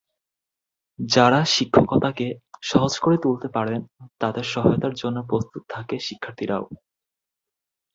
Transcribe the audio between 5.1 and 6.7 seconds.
প্রস্তুত থাকে শিক্ষার্থীরাও।